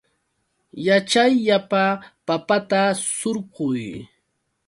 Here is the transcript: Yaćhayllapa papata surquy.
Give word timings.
Yaćhayllapa 0.85 1.83
papata 2.25 2.81
surquy. 3.17 3.85